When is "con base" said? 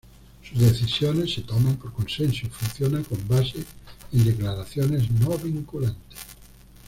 3.03-3.63